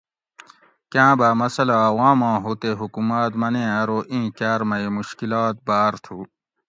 [0.91, 6.17] کاں باۤ مسٔلہ عواماں ھو تے حکومات منیں ارو ایں کاۤر مئ مشکلات باۤر تھو